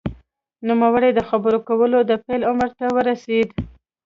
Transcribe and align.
نوموړی 0.67 1.11
د 1.13 1.19
خبرو 1.29 1.59
کولو 1.67 1.97
د 2.03 2.11
پیل 2.25 2.41
عمر 2.49 2.69
ته 2.79 2.85
ورسېد 2.95 3.47